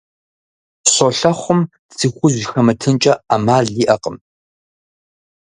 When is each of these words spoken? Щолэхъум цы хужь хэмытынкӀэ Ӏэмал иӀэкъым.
Щолэхъум 0.93 1.61
цы 1.97 2.07
хужь 2.15 2.41
хэмытынкӀэ 2.51 3.13
Ӏэмал 3.27 3.65
иӀэкъым. 3.83 4.17